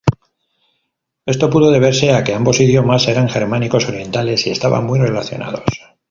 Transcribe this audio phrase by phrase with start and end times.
[1.27, 5.63] Esto pudo deberse a que ambos idiomas eran germánicos orientales y estaban muy relacionados.